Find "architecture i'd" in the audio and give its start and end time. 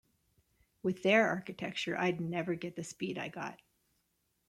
1.29-2.19